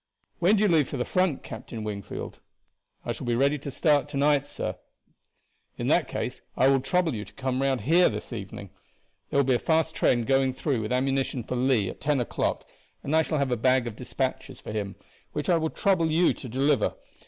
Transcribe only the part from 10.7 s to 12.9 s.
with ammunition for Lee at ten o'clock,